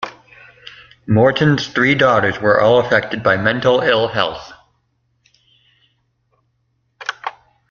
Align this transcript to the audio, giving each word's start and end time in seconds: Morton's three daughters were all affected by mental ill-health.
Morton's 1.05 1.67
three 1.67 1.93
daughters 1.93 2.39
were 2.41 2.59
all 2.59 2.79
affected 2.79 3.21
by 3.21 3.37
mental 3.37 3.81
ill-health. 3.81 4.51